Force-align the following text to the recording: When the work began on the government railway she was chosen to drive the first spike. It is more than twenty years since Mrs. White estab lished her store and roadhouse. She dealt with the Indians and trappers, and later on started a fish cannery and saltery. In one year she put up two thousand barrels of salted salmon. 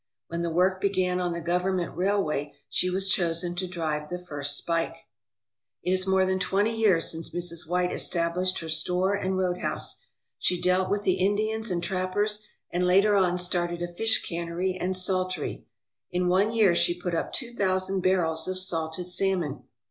When 0.29 0.41
the 0.41 0.49
work 0.49 0.81
began 0.81 1.19
on 1.19 1.31
the 1.31 1.39
government 1.39 1.95
railway 1.95 2.55
she 2.71 2.89
was 2.89 3.07
chosen 3.07 3.53
to 3.57 3.67
drive 3.67 4.09
the 4.09 4.17
first 4.17 4.57
spike. 4.57 4.95
It 5.83 5.91
is 5.91 6.07
more 6.07 6.25
than 6.25 6.39
twenty 6.39 6.75
years 6.75 7.11
since 7.11 7.29
Mrs. 7.29 7.69
White 7.69 7.91
estab 7.91 8.33
lished 8.35 8.61
her 8.61 8.67
store 8.69 9.13
and 9.13 9.37
roadhouse. 9.37 10.07
She 10.39 10.59
dealt 10.59 10.89
with 10.89 11.03
the 11.03 11.19
Indians 11.19 11.69
and 11.69 11.83
trappers, 11.83 12.41
and 12.71 12.87
later 12.87 13.15
on 13.15 13.37
started 13.37 13.83
a 13.83 13.87
fish 13.93 14.23
cannery 14.27 14.75
and 14.75 14.95
saltery. 14.97 15.67
In 16.09 16.27
one 16.27 16.51
year 16.51 16.73
she 16.73 16.99
put 16.99 17.13
up 17.13 17.31
two 17.31 17.53
thousand 17.53 18.01
barrels 18.01 18.47
of 18.47 18.57
salted 18.57 19.07
salmon. 19.07 19.65